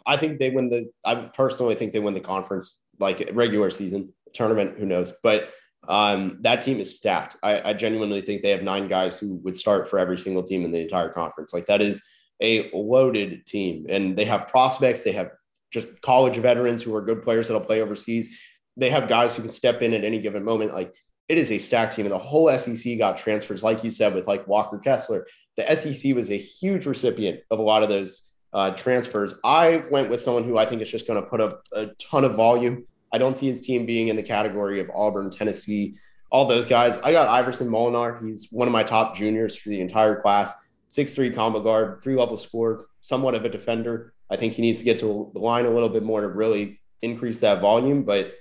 [0.05, 0.89] I think they win the.
[1.05, 4.77] I personally think they win the conference, like regular season tournament.
[4.79, 5.13] Who knows?
[5.23, 5.51] But
[5.87, 7.37] um, that team is stacked.
[7.43, 10.63] I, I genuinely think they have nine guys who would start for every single team
[10.63, 11.53] in the entire conference.
[11.53, 12.01] Like that is
[12.41, 15.03] a loaded team, and they have prospects.
[15.03, 15.31] They have
[15.71, 18.37] just college veterans who are good players that'll play overseas.
[18.77, 20.73] They have guys who can step in at any given moment.
[20.73, 20.93] Like
[21.29, 22.05] it is a stacked team.
[22.05, 25.25] And the whole SEC got transfers, like you said, with like Walker Kessler.
[25.57, 29.35] The SEC was a huge recipient of a lot of those uh, transfers.
[29.43, 32.25] I went with someone who I think is just going to put up a ton
[32.25, 32.85] of volume.
[33.13, 35.95] I don't see his team being in the category of Auburn, Tennessee,
[36.31, 36.97] all those guys.
[36.99, 38.25] I got Iverson Molinar.
[38.25, 40.53] He's one of my top juniors for the entire class.
[40.87, 44.13] Six-three combo guard, three level score, somewhat of a defender.
[44.29, 46.81] I think he needs to get to the line a little bit more to really
[47.01, 48.03] increase that volume.
[48.03, 48.33] But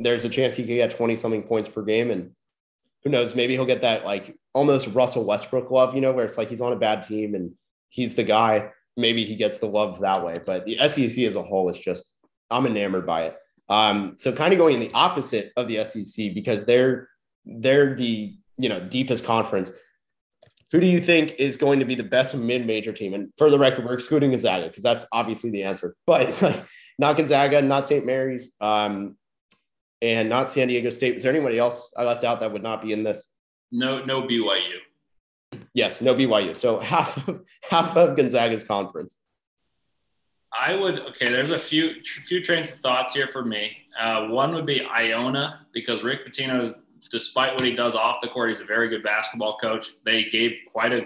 [0.00, 2.10] there's a chance he could get 20 something points per game.
[2.10, 2.32] And
[3.04, 6.38] who knows, maybe he'll get that like almost Russell Westbrook love, you know, where it's
[6.38, 7.52] like he's on a bad team and
[7.90, 8.70] he's the guy.
[8.96, 10.34] Maybe he gets the love that way.
[10.44, 12.12] But the SEC as a whole is just,
[12.50, 13.36] I'm enamored by it.
[13.68, 17.08] Um, so kind of going in the opposite of the SEC because they're
[17.46, 19.70] they're the you know deepest conference.
[20.72, 23.14] Who do you think is going to be the best mid-major team?
[23.14, 25.96] And for the record, we're excluding Gonzaga because that's obviously the answer.
[26.06, 26.30] But
[26.98, 28.04] not Gonzaga, not St.
[28.04, 28.54] Mary's.
[28.60, 29.16] Um,
[30.02, 31.14] and not San Diego State.
[31.14, 33.28] Was there anybody else I left out that would not be in this?
[33.72, 34.78] No, no BYU.
[35.74, 36.56] Yes, no BYU.
[36.56, 39.18] So half of half of Gonzaga's conference.
[40.58, 41.26] I would okay.
[41.26, 43.76] There's a few few trains of thoughts here for me.
[43.98, 46.74] Uh, one would be Iona because Rick Pitino,
[47.10, 49.90] despite what he does off the court, he's a very good basketball coach.
[50.04, 51.02] They gave quite a,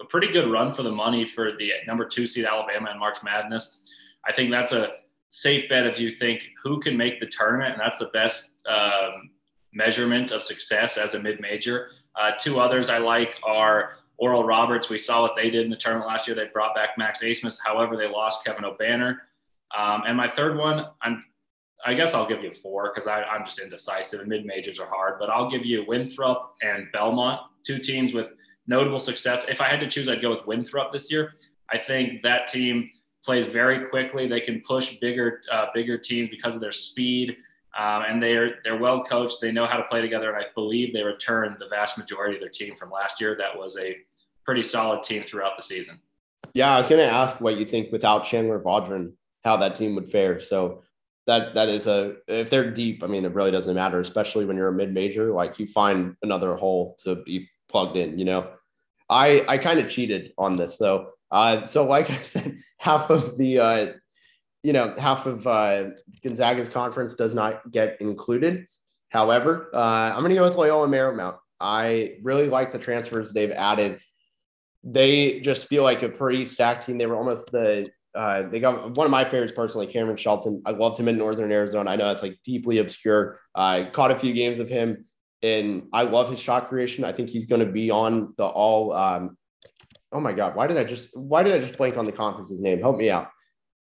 [0.00, 3.18] a pretty good run for the money for the number two seed Alabama in March
[3.24, 3.80] Madness.
[4.26, 4.92] I think that's a
[5.34, 9.30] safe bet if you think who can make the tournament, and that's the best um,
[9.72, 11.90] measurement of success as a mid major.
[12.14, 14.88] Uh, two others I like are Oral Roberts.
[14.88, 16.36] We saw what they did in the tournament last year.
[16.36, 17.58] They brought back Max Abmas.
[17.64, 19.16] However, they lost Kevin Obanor.
[19.76, 21.24] Um, and my third one, I'm
[21.84, 25.14] I guess I'll give you four because I'm just indecisive and mid majors are hard,
[25.18, 28.28] but I'll give you Winthrop and Belmont, two teams with
[28.68, 29.44] notable success.
[29.48, 31.32] If I had to choose, I'd go with Winthrop this year.
[31.70, 32.88] I think that team
[33.24, 34.28] plays very quickly.
[34.28, 37.36] They can push bigger, uh, bigger teams because of their speed,
[37.76, 39.40] um, and they're they're well coached.
[39.40, 42.40] They know how to play together, and I believe they returned the vast majority of
[42.40, 43.36] their team from last year.
[43.36, 43.96] That was a
[44.44, 46.00] pretty solid team throughout the season.
[46.52, 49.94] Yeah, I was going to ask what you think without Chandler Vaudrin, how that team
[49.94, 50.38] would fare.
[50.40, 50.82] So
[51.26, 54.56] that that is a if they're deep, I mean, it really doesn't matter, especially when
[54.56, 55.32] you're a mid major.
[55.32, 58.18] Like you find another hole to be plugged in.
[58.18, 58.50] You know,
[59.08, 61.10] I I kind of cheated on this though.
[61.34, 63.86] Uh, so like I said, half of the uh,
[64.62, 65.90] you know half of uh,
[66.22, 68.66] Gonzaga's conference does not get included.
[69.08, 71.36] However, uh, I'm going to go with Loyola Marymount.
[71.60, 74.00] I really like the transfers they've added.
[74.84, 76.98] They just feel like a pretty stacked team.
[76.98, 80.62] They were almost the uh, they got one of my favorites personally, Cameron Shelton.
[80.64, 81.90] I loved him in Northern Arizona.
[81.90, 83.40] I know it's like deeply obscure.
[83.56, 85.04] I caught a few games of him,
[85.42, 87.04] and I love his shot creation.
[87.04, 88.92] I think he's going to be on the all.
[88.92, 89.36] Um,
[90.14, 92.60] oh my God, why did I just why did I just blank on the conference's
[92.60, 92.80] name?
[92.80, 93.30] Help me out.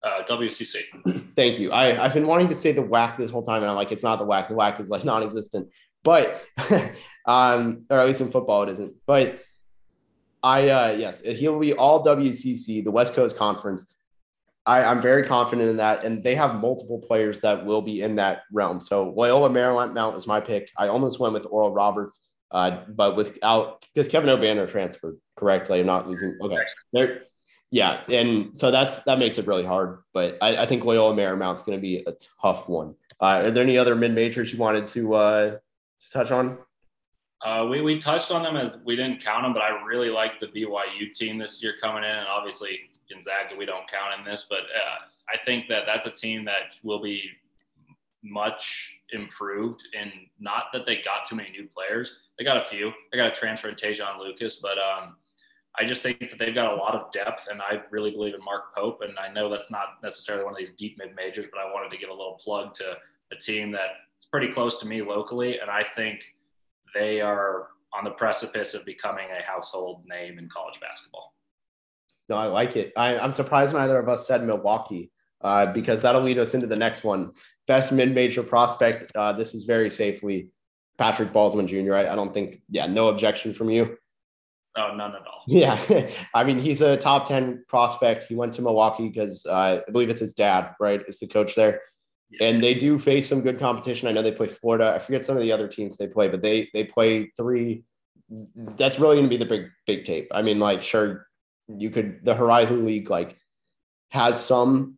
[0.03, 1.33] Uh, WCC.
[1.35, 1.71] Thank you.
[1.71, 4.03] I, I've been wanting to say the whack this whole time, and I'm like, it's
[4.03, 4.47] not the whack.
[4.47, 5.69] The whack is like non-existent,
[6.03, 6.43] but
[7.25, 8.93] um, or at least in football it isn't.
[9.05, 9.43] But
[10.41, 13.95] I uh, yes, he'll be all WCC, the West Coast Conference.
[14.67, 16.03] I, I'm very confident in that.
[16.03, 18.79] And they have multiple players that will be in that realm.
[18.79, 20.71] So Loyola Marymount is my pick.
[20.77, 25.81] I almost went with Oral Roberts, uh, but without because Kevin Obanor transferred, correctly.
[25.81, 26.37] I'm not losing.
[26.41, 26.55] Okay.
[26.93, 27.23] There,
[27.69, 28.01] yeah.
[28.09, 29.99] And so that's that makes it really hard.
[30.13, 32.95] But I, I think Loyola Marymount's going to be a tough one.
[33.19, 36.57] Uh, are there any other mid majors you wanted to, uh, to touch on?
[37.43, 40.39] Uh, we, we touched on them as we didn't count them, but I really like
[40.39, 42.09] the BYU team this year coming in.
[42.09, 46.11] And obviously, Gonzaga, we don't count in this, but uh, I think that that's a
[46.11, 47.23] team that will be
[48.23, 49.83] much improved.
[49.97, 52.91] And not that they got too many new players, they got a few.
[53.11, 55.15] They got a transfer in Te'Jon Lucas, but um,
[55.79, 58.43] I just think that they've got a lot of depth, and I really believe in
[58.43, 59.01] Mark Pope.
[59.01, 61.91] And I know that's not necessarily one of these deep mid majors, but I wanted
[61.91, 62.95] to give a little plug to
[63.31, 66.21] a team that's pretty close to me locally, and I think
[66.93, 71.33] they are on the precipice of becoming a household name in college basketball.
[72.27, 72.91] No, I like it.
[72.97, 76.75] I, am surprised neither of us said Milwaukee uh, because that'll lead us into the
[76.75, 77.33] next one.
[77.67, 79.11] Best mid-major prospect.
[79.15, 80.49] Uh, this is very safely
[80.97, 81.93] Patrick Baldwin Jr.
[81.95, 83.97] I, I, don't think, yeah, no objection from you.
[84.77, 85.43] Oh, none at all.
[85.47, 88.25] Yeah, I mean he's a top ten prospect.
[88.25, 91.01] He went to Milwaukee because uh, I believe it's his dad, right?
[91.07, 91.79] Is the coach there,
[92.29, 92.49] yeah.
[92.49, 94.09] and they do face some good competition.
[94.09, 94.91] I know they play Florida.
[94.93, 97.85] I forget some of the other teams they play, but they they play three.
[98.55, 100.27] That's really going to be the big big tape.
[100.33, 101.27] I mean, like sure
[101.69, 103.37] you could the Horizon League like
[104.09, 104.97] has some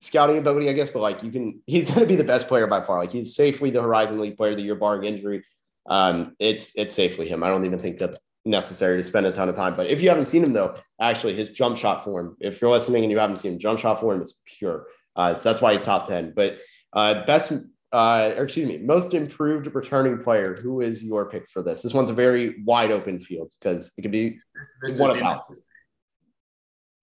[0.00, 2.82] scouting ability, I guess, but like you can he's gonna be the best player by
[2.82, 2.98] far.
[2.98, 5.44] Like he's safely the Horizon League player of the year, barring injury.
[5.86, 7.42] Um, it's it's safely him.
[7.42, 9.74] I don't even think that's necessary to spend a ton of time.
[9.74, 13.04] But if you haven't seen him though, actually his jump shot form, if you're listening
[13.04, 14.86] and you haven't seen him, jump shot form is pure.
[15.16, 16.32] Uh, so that's why he's top 10.
[16.34, 16.58] But
[16.92, 17.52] uh, best
[17.92, 20.56] uh, or excuse me, most improved returning player.
[20.56, 21.82] Who is your pick for this?
[21.82, 25.16] This one's a very wide open field because it could be this, this one of
[25.18, 25.64] houses.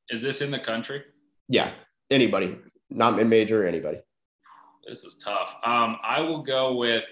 [0.09, 1.03] Is this in the country?
[1.47, 1.71] Yeah,
[2.11, 2.57] anybody,
[2.95, 3.99] not mid major, or anybody.
[4.87, 5.55] This is tough.
[5.63, 7.03] Um, I will go with.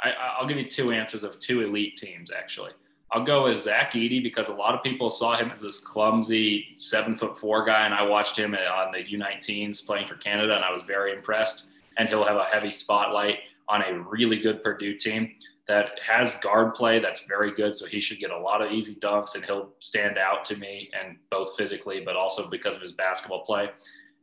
[0.00, 2.30] I, I'll give you two answers of two elite teams.
[2.30, 2.72] Actually,
[3.12, 6.74] I'll go with Zach Edey because a lot of people saw him as this clumsy
[6.76, 10.64] seven foot four guy, and I watched him on the U19s playing for Canada, and
[10.64, 11.66] I was very impressed.
[11.98, 15.32] And he'll have a heavy spotlight on a really good Purdue team
[15.66, 17.74] that has guard play that's very good.
[17.74, 20.90] So he should get a lot of easy dunks and he'll stand out to me
[20.98, 23.70] and both physically, but also because of his basketball play.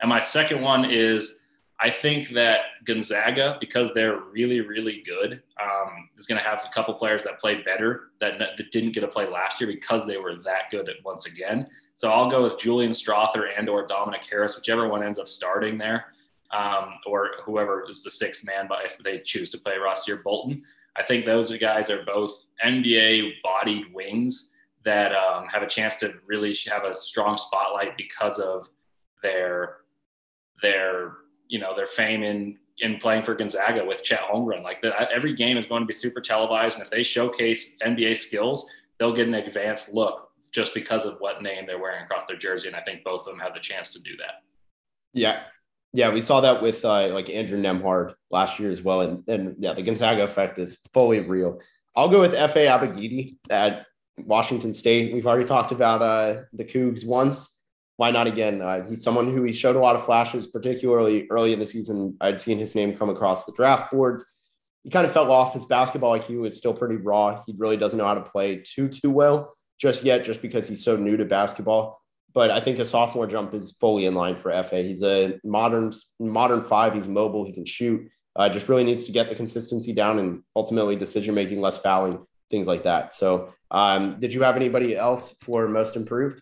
[0.01, 1.39] And my second one is
[1.79, 6.73] I think that Gonzaga, because they're really, really good, um, is going to have a
[6.73, 10.17] couple players that play better that, that didn't get to play last year because they
[10.17, 11.67] were that good at once again.
[11.95, 15.77] So I'll go with Julian Strawther and or Dominick Harris, whichever one ends up starting
[15.77, 16.06] there,
[16.51, 20.63] um, or whoever is the sixth man, but if they choose to play Rasir Bolton.
[20.95, 24.51] I think those guys are both NBA bodied wings
[24.86, 28.69] that um, have a chance to really have a strong spotlight because of
[29.21, 29.77] their
[30.63, 34.63] their you know their fame in in playing for Gonzaga with Chet Holmgren.
[34.63, 38.17] Like the, every game is going to be super televised, and if they showcase NBA
[38.17, 42.38] skills, they'll get an advanced look just because of what name they're wearing across their
[42.38, 42.67] jersey.
[42.67, 44.41] And I think both of them have the chance to do that.
[45.13, 45.43] Yeah,
[45.93, 49.56] yeah, we saw that with uh, like Andrew Nembhard last year as well, and and
[49.60, 51.62] yeah, the Gonzaga effect is fully real.
[51.95, 53.86] I'll go with Efe Abogidi at
[54.17, 55.13] Washington State.
[55.13, 57.52] We've already talked about uh, the Cougs once.
[57.97, 58.62] Why not again?
[58.62, 62.17] Uh, he's someone who he showed a lot of flashes, particularly early in the season.
[62.21, 64.25] I'd seen his name come across the draft boards.
[64.84, 65.53] He kind of fell off.
[65.53, 67.41] His basketball IQ is still pretty raw.
[67.45, 70.84] He really doesn't know how to play too too well just yet, just because he's
[70.84, 72.01] so new to basketball.
[72.34, 74.82] But I think a sophomore jump is fully in line for FA.
[74.82, 76.95] He's a modern modern five.
[76.95, 77.45] He's mobile.
[77.45, 78.10] He can shoot.
[78.36, 82.25] Uh, just really needs to get the consistency down and ultimately decision making, less fouling,
[82.49, 83.13] things like that.
[83.13, 86.41] So, um, did you have anybody else for most improved?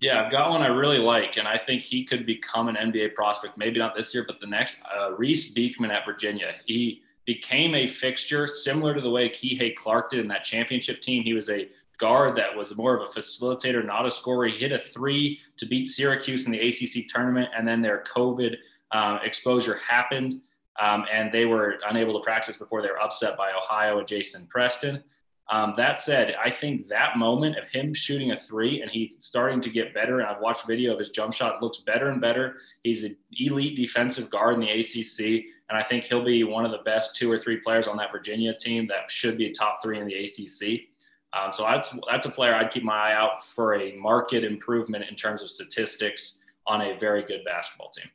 [0.00, 3.14] Yeah, I've got one I really like, and I think he could become an NBA
[3.14, 3.56] prospect.
[3.56, 4.76] Maybe not this year, but the next.
[4.94, 6.54] Uh, Reece Beekman at Virginia.
[6.66, 11.22] He became a fixture similar to the way Kihei Clark did in that championship team.
[11.22, 14.46] He was a guard that was more of a facilitator, not a scorer.
[14.46, 18.56] He hit a three to beat Syracuse in the ACC tournament, and then their COVID
[18.92, 20.42] uh, exposure happened,
[20.78, 24.46] um, and they were unable to practice before they were upset by Ohio and Jason
[24.46, 25.02] Preston.
[25.48, 29.60] Um, that said, I think that moment of him shooting a three and he's starting
[29.60, 32.56] to get better, and I've watched video of his jump shot, looks better and better.
[32.82, 36.72] He's an elite defensive guard in the ACC, and I think he'll be one of
[36.72, 39.80] the best two or three players on that Virginia team that should be a top
[39.82, 40.88] three in the ACC.
[41.32, 45.04] Um, so that's that's a player I'd keep my eye out for a market improvement
[45.08, 48.10] in terms of statistics on a very good basketball team.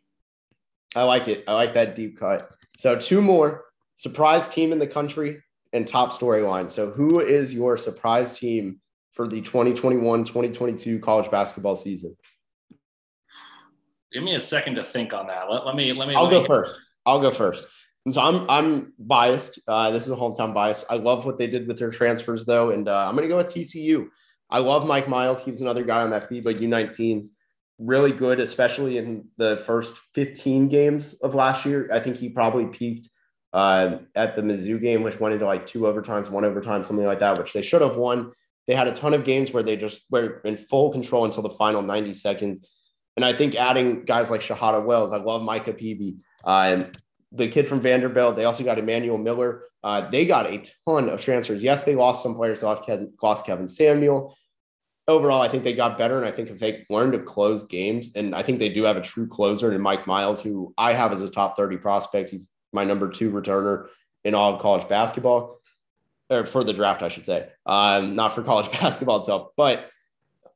[0.96, 1.46] I like it.
[1.48, 2.52] I like that deep cut.
[2.78, 3.66] So two more
[3.96, 5.42] surprise team in the country
[5.74, 6.70] and top storyline.
[6.70, 8.80] So who is your surprise team
[9.14, 12.16] for the 2021-2022 college basketball season?
[14.12, 15.50] Give me a second to think on that.
[15.50, 16.16] Let, let me let me.
[16.16, 16.48] I'll let go me...
[16.48, 16.76] first.
[17.06, 17.66] I'll go first.
[18.06, 19.60] And so I'm I'm biased.
[19.68, 20.84] Uh, this is a hometown bias.
[20.90, 23.38] I love what they did with their transfers though, and uh, I'm going to go
[23.38, 24.08] with TCU.
[24.50, 25.44] I love Mike Miles.
[25.44, 27.28] He was another guy on that FIBA U19s.
[27.80, 31.90] Really good, especially in the first 15 games of last year.
[31.92, 33.08] I think he probably peaked
[33.54, 37.20] uh, at the Mizzou game, which went into like two overtimes, one overtime, something like
[37.20, 38.32] that, which they should have won.
[38.68, 41.50] They had a ton of games where they just were in full control until the
[41.50, 42.70] final 90 seconds.
[43.18, 46.18] And I think adding guys like Shahada Wells, I love Micah Peavy.
[46.44, 46.84] Uh,
[47.32, 48.36] the kid from Vanderbilt.
[48.36, 49.64] They also got Emmanuel Miller.
[49.84, 51.64] Uh, they got a ton of transfers.
[51.64, 52.64] Yes, they lost some players.
[52.64, 54.36] Lost Kevin, lost Kevin Samuel.
[55.08, 56.18] Overall, I think they got better.
[56.18, 58.98] And I think if they learn to close games, and I think they do have
[58.98, 62.30] a true closer in Mike Miles, who I have as a top 30 prospect.
[62.30, 63.88] He's my number two returner
[64.24, 65.60] in all of college basketball,
[66.30, 69.50] or for the draft, I should say, um, not for college basketball itself.
[69.58, 69.90] But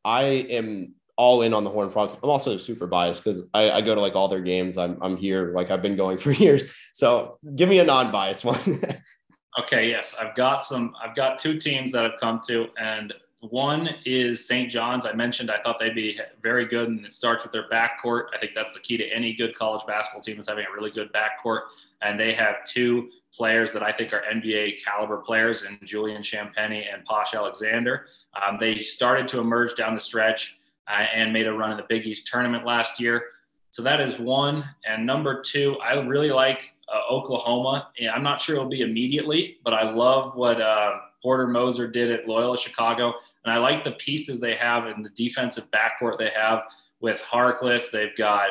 [0.04, 2.16] I am all in on the Horn Frogs.
[2.22, 4.78] I'm also super biased because I, I, go to like all their games.
[4.78, 6.66] I'm I'm here like I've been going for years.
[6.94, 8.84] So give me a non-biased one.
[9.60, 10.94] okay, yes, I've got some.
[11.02, 14.72] I've got two teams that I've come to, and one is St.
[14.72, 15.06] John's.
[15.06, 18.26] I mentioned I thought they'd be very good, and it starts with their backcourt.
[18.34, 20.92] I think that's the key to any good college basketball team is having a really
[20.92, 21.62] good backcourt,
[22.02, 26.86] and they have two players that I think are NBA caliber players in Julian Champagnie
[26.92, 28.08] and Posh Alexander.
[28.42, 31.86] Um, they started to emerge down the stretch uh, and made a run in the
[31.90, 33.24] Big East tournament last year.
[33.72, 34.64] So that is one.
[34.88, 37.90] And number two, I really like uh, Oklahoma.
[38.14, 40.94] I'm not sure it'll be immediately, but I love what uh,
[41.26, 43.16] Porter Moser did at Loyola Chicago.
[43.44, 46.62] And I like the pieces they have in the defensive backcourt they have
[47.00, 47.90] with Harkless.
[47.90, 48.50] They've got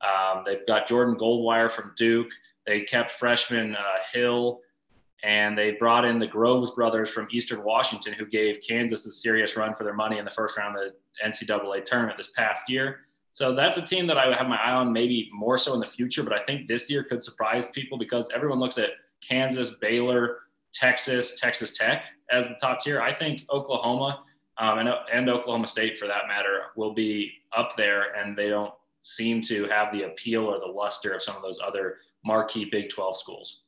[0.00, 2.28] um, they've got Jordan Goldwire from Duke.
[2.66, 4.60] They kept freshman uh, Hill
[5.22, 9.54] and they brought in the Groves brothers from Eastern Washington, who gave Kansas a serious
[9.54, 13.00] run for their money in the first round of the NCAA tournament this past year.
[13.32, 15.80] So that's a team that I would have my eye on, maybe more so in
[15.80, 16.22] the future.
[16.22, 18.90] But I think this year could surprise people because everyone looks at
[19.26, 20.38] Kansas, Baylor,
[20.74, 23.00] Texas, Texas Tech as the top tier.
[23.00, 24.24] I think Oklahoma
[24.58, 28.72] um, and, and Oklahoma State, for that matter, will be up there, and they don't
[29.00, 32.88] seem to have the appeal or the luster of some of those other marquee Big
[32.88, 33.60] 12 schools.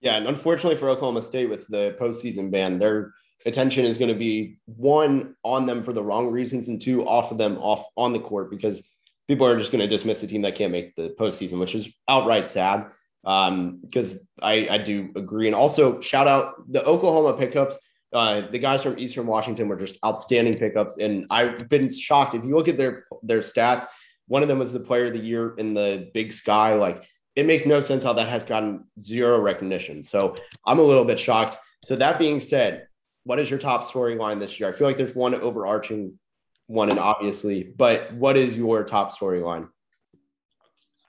[0.00, 3.12] Yeah, and unfortunately for Oklahoma State with the postseason ban, their
[3.46, 7.32] attention is going to be one on them for the wrong reasons, and two off
[7.32, 8.82] of them off on the court because
[9.26, 11.88] people are just going to dismiss a team that can't make the postseason, which is
[12.08, 12.86] outright sad.
[13.28, 17.78] Um, because I, I do agree, and also shout out the Oklahoma pickups.
[18.10, 22.34] Uh, the guys from Eastern Washington were just outstanding pickups, and I've been shocked.
[22.34, 23.84] If you look at their their stats,
[24.28, 26.72] one of them was the player of the year in the Big Sky.
[26.72, 27.04] Like
[27.36, 30.02] it makes no sense how that has gotten zero recognition.
[30.02, 30.34] So
[30.66, 31.58] I'm a little bit shocked.
[31.84, 32.88] So that being said,
[33.24, 34.70] what is your top storyline this year?
[34.70, 36.18] I feel like there's one overarching
[36.66, 39.68] one, and obviously, but what is your top storyline?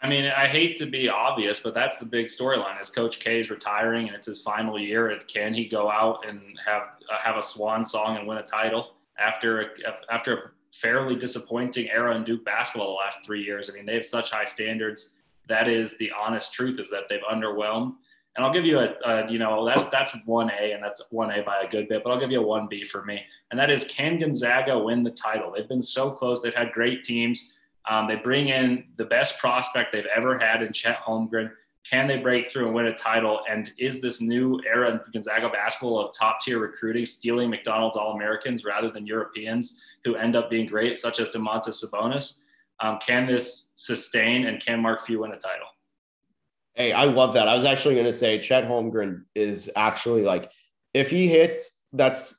[0.01, 2.79] I mean, I hate to be obvious, but that's the big storyline.
[2.79, 6.25] Is Coach K is retiring and it's his final year, and can he go out
[6.27, 9.65] and have uh, have a swan song and win a title after a,
[10.09, 10.41] after a
[10.73, 13.69] fairly disappointing era in Duke basketball the last three years?
[13.69, 15.09] I mean, they have such high standards
[15.49, 17.95] that is the honest truth is that they've underwhelmed.
[18.35, 21.31] And I'll give you a, a, you know, that's that's one A, and that's one
[21.31, 22.03] A by a good bit.
[22.03, 23.21] But I'll give you a one B for me,
[23.51, 25.51] and that is can Gonzaga win the title?
[25.51, 26.41] They've been so close.
[26.41, 27.49] They've had great teams.
[27.89, 31.51] Um, they bring in the best prospect they've ever had in Chet Holmgren.
[31.89, 33.41] Can they break through and win a title?
[33.49, 38.13] And is this new era in Gonzaga basketball of top tier recruiting stealing McDonald's All
[38.13, 42.35] Americans rather than Europeans who end up being great, such as Domantas Sabonis?
[42.79, 45.67] Um, can this sustain and can Mark Few win a title?
[46.75, 47.47] Hey, I love that.
[47.47, 50.51] I was actually going to say Chet Holmgren is actually like,
[50.93, 52.35] if he hits, that's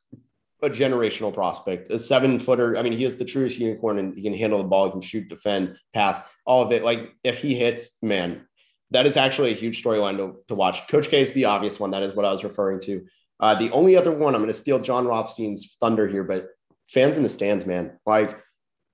[0.63, 2.77] a generational prospect, a seven footer.
[2.77, 5.01] I mean, he is the truest unicorn and he can handle the ball, he can
[5.01, 6.85] shoot, defend, pass, all of it.
[6.85, 8.47] Like, if he hits, man,
[8.91, 10.89] that is actually a huge storyline to, to watch.
[10.89, 11.91] Coach K is the obvious one.
[11.91, 13.07] That is what I was referring to.
[13.39, 16.49] Uh, the only other one, I'm going to steal John Rothstein's thunder here, but
[16.89, 18.39] fans in the stands, man, like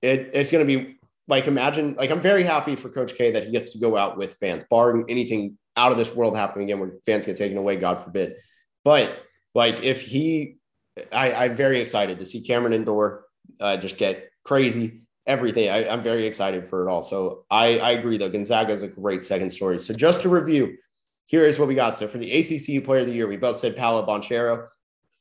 [0.02, 0.96] it, it's going to be
[1.28, 4.16] like imagine like I'm very happy for Coach K that he gets to go out
[4.16, 7.76] with fans, barring anything out of this world happening again where fans get taken away,
[7.76, 8.36] God forbid.
[8.84, 9.18] But
[9.54, 10.55] like if he,
[11.12, 13.24] I, I'm very excited to see Cameron Indoor
[13.60, 15.00] uh, just get crazy.
[15.26, 15.68] Everything.
[15.68, 17.02] I, am very excited for it all.
[17.02, 18.28] So I, I agree though.
[18.28, 19.78] Gonzaga is a great second story.
[19.78, 20.76] So just to review,
[21.26, 21.96] here is what we got.
[21.96, 24.68] So for the ACC Player of the Year, we both said Paolo Banchero.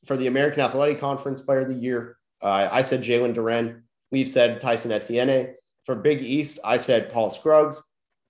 [0.06, 3.82] For the American Athletic Conference Player of the Year, uh, I said Jalen Duren.
[4.12, 5.56] We've said Tyson Etienne.
[5.84, 7.82] For Big East, I said Paul Scruggs.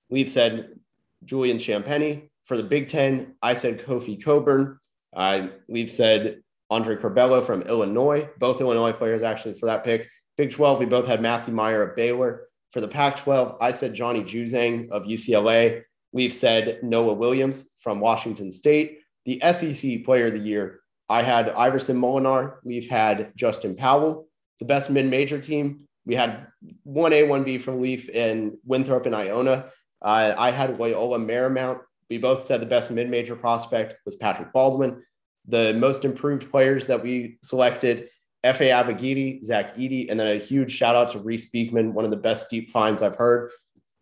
[0.09, 0.79] We've said
[1.25, 2.29] Julian Champagnie.
[2.45, 4.79] For the Big Ten, I said Kofi Cockburn.
[5.13, 10.09] Uh, we've said Andre Curbelo from Illinois, both Illinois players actually for that pick.
[10.37, 12.47] Big 12, we both had Matthew Mayer of Baylor.
[12.73, 15.83] For the Pac 12, I said Johnny Juzang of UCLA.
[16.11, 18.99] We've said Noah Williams from Washington State.
[19.25, 22.55] The SEC player of the year, I had Iverson Molinar.
[22.63, 24.27] We've had Justin Powell.
[24.59, 26.47] The best mid major team, we had
[26.87, 29.69] 1A, 1B from Leaf and Winthrop and Iona.
[30.01, 31.79] Uh, I had Loyola Marymount.
[32.09, 35.03] We both said the best mid major prospect was Patrick Baldwin.
[35.47, 38.09] The most improved players that we selected
[38.45, 42.11] Efe Abogidi, Zach Edey, and then a huge shout out to Reece Beekman, one of
[42.11, 43.51] the best deep finds I've heard.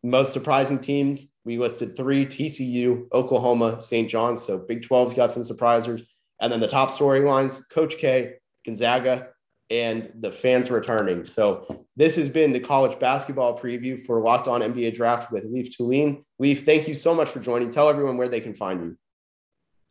[0.03, 4.09] Most surprising teams, we listed three TCU, Oklahoma, St.
[4.09, 4.37] John.
[4.37, 6.05] So Big 12's got some surprisers.
[6.41, 8.33] And then the top storylines Coach K,
[8.65, 9.29] Gonzaga,
[9.69, 11.23] and the fans returning.
[11.23, 15.75] So this has been the college basketball preview for Locked On NBA Draft with Leaf
[15.75, 16.25] Tulane.
[16.37, 17.69] Leaf, thank you so much for joining.
[17.69, 18.97] Tell everyone where they can find you.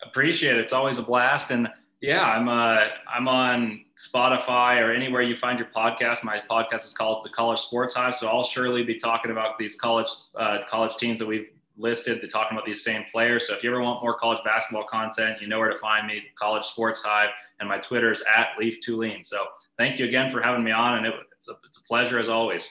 [0.03, 0.61] Appreciate it.
[0.61, 1.51] It's always a blast.
[1.51, 1.69] And
[2.03, 6.25] yeah, I'm uh, I'm on Spotify or anywhere you find your podcast.
[6.25, 9.77] My podcast is called The College Sports Hive, so I'll surely be talking about these
[9.77, 11.47] college uh, college teams that we've
[11.77, 12.21] listed.
[12.21, 13.47] They're talking about these same players.
[13.47, 16.23] So if you ever want more college basketball content, you know where to find me.
[16.35, 17.31] College Sports Hive,
[17.61, 19.23] and my Twitter is at Leaf Tulane.
[19.23, 19.45] So
[19.79, 22.29] thank you again for having me on, and it, it's a, it's a pleasure as
[22.29, 22.69] always.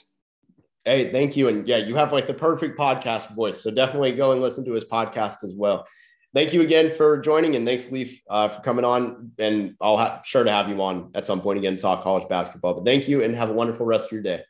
[0.84, 3.62] Hey, thank you, and yeah, you have like the perfect podcast voice.
[3.62, 5.88] So definitely go and listen to his podcast as well
[6.34, 9.32] thank you again for joining and thanks leaf uh, for coming on.
[9.40, 12.76] And i'll sure to have you on at some point again to talk college basketball.
[12.76, 14.44] But thank you and have a wonderful rest of your day